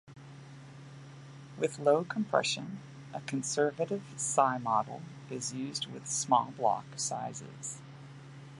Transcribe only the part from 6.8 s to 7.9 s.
sizes.